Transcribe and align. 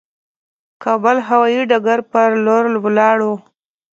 کابل 0.83 1.17
هوايي 1.27 1.61
ډګر 1.69 1.99
پر 2.11 2.29
لور 2.45 2.65
ولاړو. 2.83 3.33